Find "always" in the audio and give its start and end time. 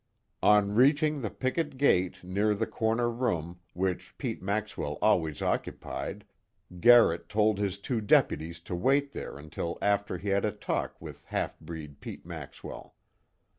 4.99-5.43